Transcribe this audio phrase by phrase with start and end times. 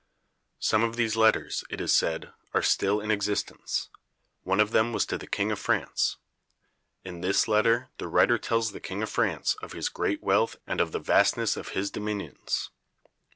[0.57, 3.91] Some of these letters, it is said, are still in existence.
[4.41, 6.17] One of them was to the King of France.
[7.05, 10.81] In this letter the writer tells the King of France of his great wealth and
[10.81, 12.71] of the vastness of his dominions.